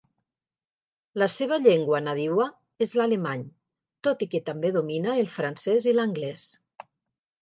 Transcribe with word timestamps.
La 1.23 1.27
seva 1.33 1.59
llengua 1.65 1.99
nadiua 2.07 2.47
és 2.85 2.97
l'alemany, 3.01 3.43
tot 4.09 4.25
i 4.27 4.31
que 4.33 4.43
també 4.51 4.73
domina 4.79 5.19
el 5.25 5.33
francès 5.39 5.87
i 5.93 5.95
l'anglès. 5.99 6.49